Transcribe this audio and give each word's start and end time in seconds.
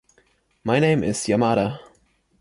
My 0.63 0.79
name 0.79 1.03
is 1.03 1.17
Yamada. 1.27 1.79